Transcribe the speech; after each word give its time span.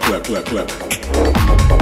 Clap, 0.00 0.24
clap, 0.24 0.44
clap. 0.44 1.79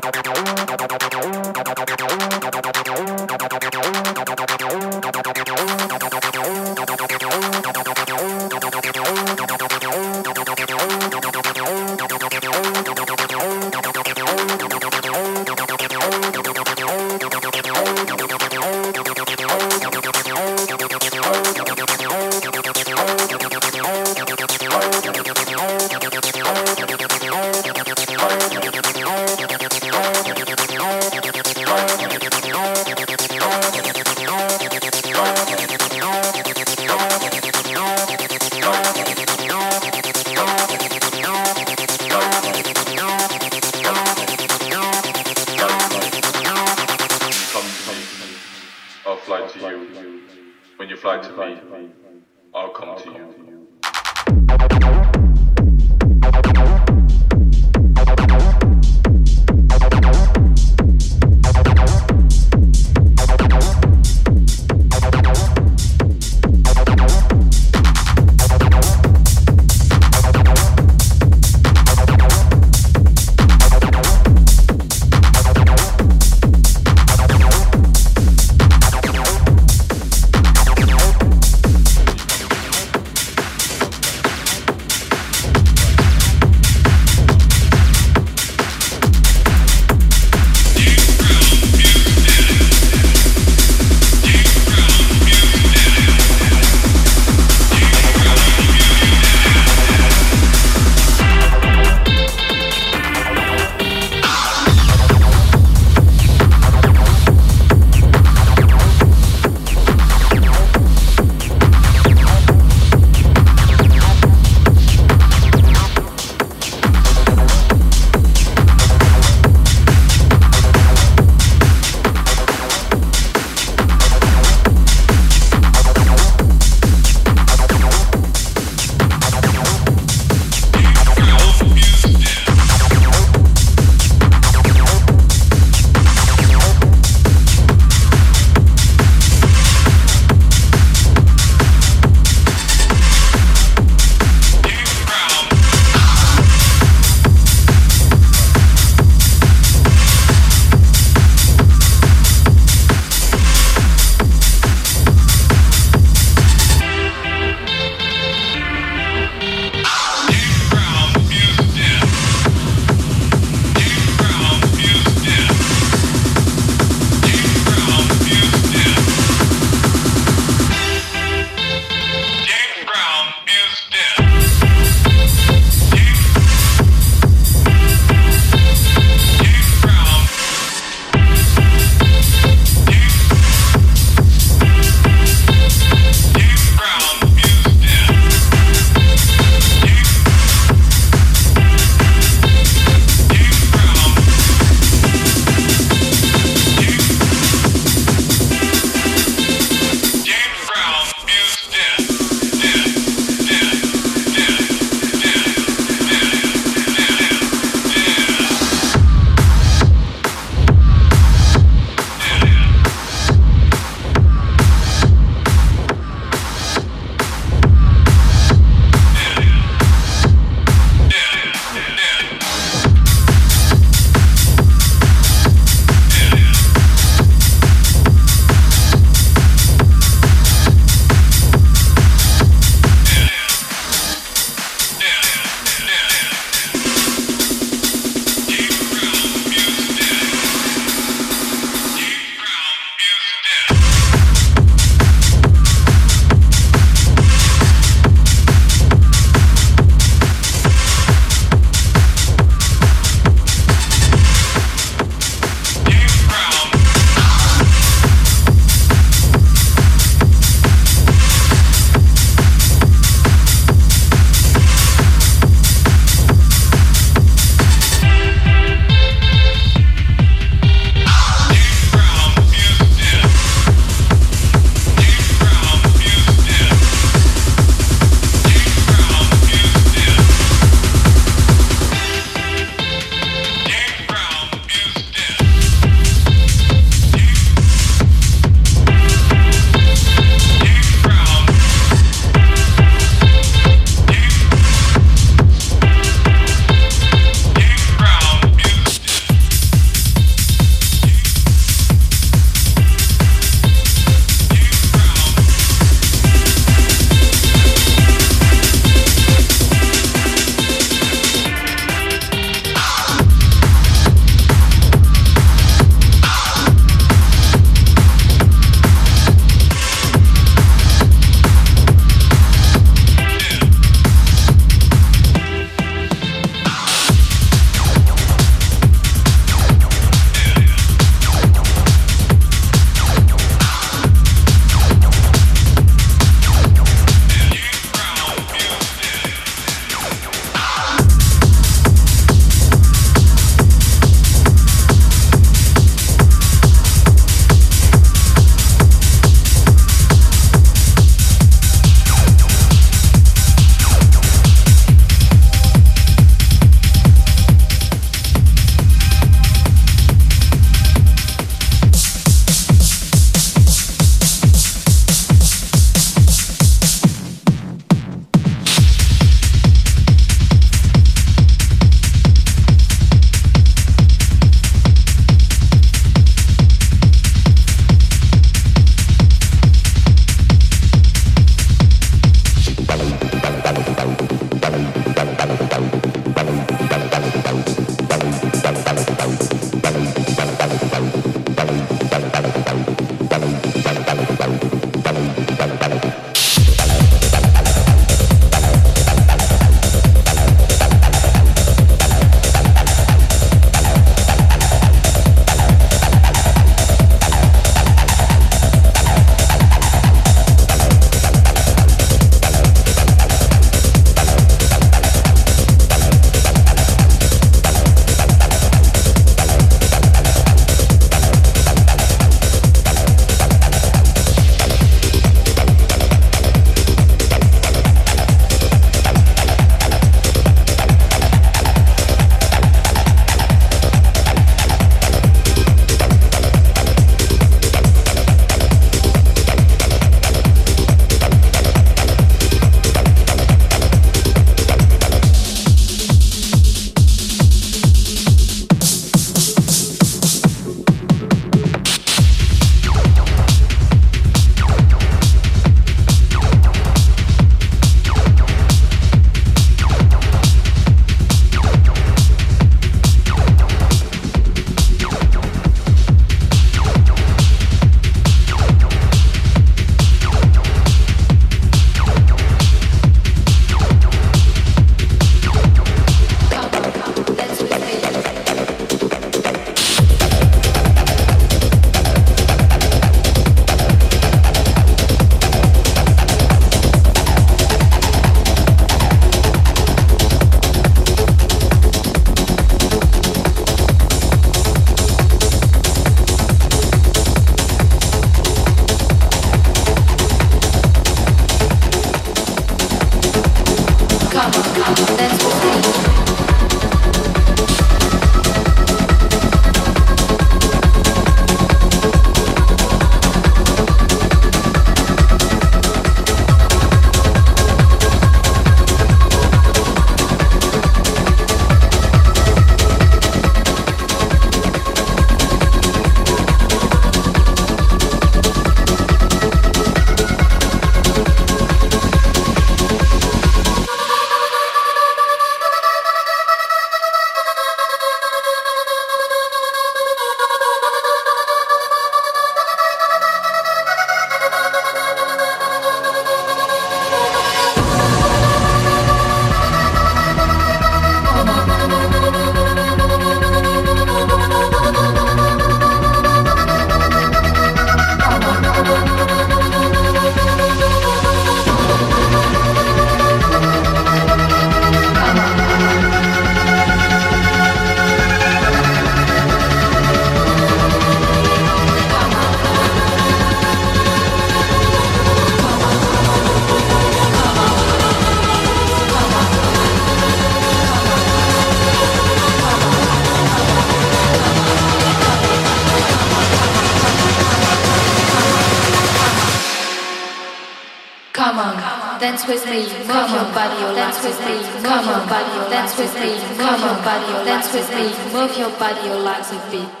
body 598.93 599.09
or 599.09 599.19
lots 599.19 599.51
of 599.51 599.63
feet. 599.69 600.00